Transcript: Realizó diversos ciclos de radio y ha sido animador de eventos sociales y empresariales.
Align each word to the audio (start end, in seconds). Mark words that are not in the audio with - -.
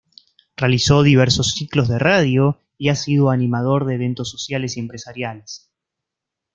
Realizó 0.57 1.03
diversos 1.03 1.51
ciclos 1.53 1.87
de 1.87 1.99
radio 1.99 2.59
y 2.79 2.89
ha 2.89 2.95
sido 2.95 3.29
animador 3.29 3.85
de 3.85 3.93
eventos 3.93 4.31
sociales 4.31 4.75
y 4.75 4.79
empresariales. 4.79 5.69